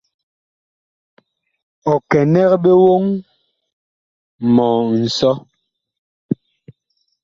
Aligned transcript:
Ɔ 1.91 1.93
kɛnɛg 2.09 2.51
ɓe 2.63 2.71
woŋ 2.83 3.03
mɔ 4.53 4.65
nsɔ. 5.03 5.31